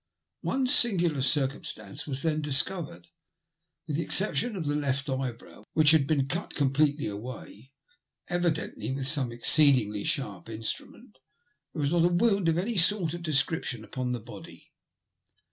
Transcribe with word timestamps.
One 0.41 0.65
singular 0.65 1.21
circumstance 1.21 2.07
was 2.07 2.23
then 2.23 2.41
discovered— 2.41 3.09
with 3.87 3.97
the 3.97 4.01
exception 4.01 4.55
of 4.55 4.65
the 4.65 4.73
left 4.75 5.07
eyebrow, 5.11 5.63
which 5.73 5.91
had 5.91 6.07
been 6.07 6.25
out 6.31 6.55
completely 6.55 7.05
away, 7.05 7.71
evi« 8.27 8.51
dently 8.51 8.95
with 8.95 9.05
some 9.05 9.31
exoeedingly 9.31 10.03
sharp 10.05 10.49
instrument, 10.49 11.19
there 11.73 11.81
was 11.81 11.91
not 11.91 12.05
a 12.05 12.07
wound 12.07 12.49
of 12.49 12.57
any 12.57 12.77
sort 12.77 13.13
or 13.13 13.19
description 13.19 13.83
upon 13.83 14.11
the 14.11 14.19
body. 14.19 14.71